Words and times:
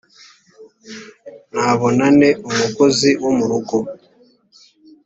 nabona 1.53 2.05
nte 2.17 2.29
umukozi 2.49 3.09
wo 3.21 3.31
mu 3.37 3.45
rugo 3.51 3.77